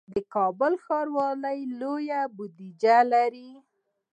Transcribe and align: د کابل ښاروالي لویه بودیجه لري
د 0.13 0.15
کابل 0.33 0.73
ښاروالي 0.85 1.59
لویه 1.79 2.21
بودیجه 2.35 2.97
لري 3.13 3.51